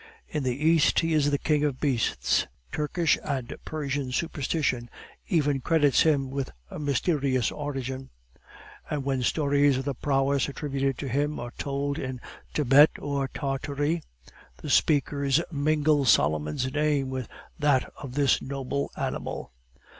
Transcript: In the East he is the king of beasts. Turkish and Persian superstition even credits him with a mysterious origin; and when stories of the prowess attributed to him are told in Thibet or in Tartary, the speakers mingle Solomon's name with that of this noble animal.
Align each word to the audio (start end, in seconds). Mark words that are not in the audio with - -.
In 0.27 0.41
the 0.41 0.57
East 0.59 1.01
he 1.01 1.13
is 1.13 1.29
the 1.29 1.37
king 1.37 1.63
of 1.63 1.79
beasts. 1.79 2.47
Turkish 2.71 3.19
and 3.23 3.55
Persian 3.65 4.11
superstition 4.11 4.89
even 5.27 5.61
credits 5.61 6.01
him 6.01 6.31
with 6.31 6.49
a 6.71 6.79
mysterious 6.79 7.51
origin; 7.51 8.09
and 8.89 9.05
when 9.05 9.21
stories 9.21 9.77
of 9.77 9.85
the 9.85 9.93
prowess 9.93 10.49
attributed 10.49 10.97
to 10.97 11.07
him 11.07 11.39
are 11.39 11.53
told 11.55 11.99
in 11.99 12.19
Thibet 12.51 12.89
or 12.97 13.25
in 13.25 13.29
Tartary, 13.39 14.01
the 14.57 14.71
speakers 14.71 15.39
mingle 15.51 16.03
Solomon's 16.05 16.73
name 16.73 17.11
with 17.11 17.27
that 17.59 17.93
of 17.95 18.15
this 18.15 18.41
noble 18.41 18.91
animal. 18.97 19.51